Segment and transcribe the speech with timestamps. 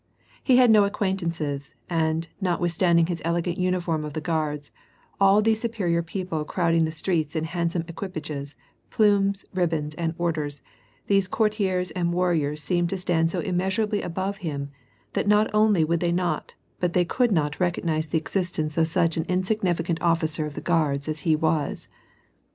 [0.43, 4.71] He had no acquaintainces, and, notwithstanding his elegant uniform of the Guards,
[5.19, 8.55] all these superior people crowding the streets in handsome equipages,
[8.89, 10.63] plumes, ribbons, and orders,
[11.05, 14.71] these courtiers and warriors seemed to stand so immeasurably above him
[15.13, 19.17] that not only they would not but they could not recognize the existence of such
[19.17, 21.87] an insignificant officer of the Guards as he was.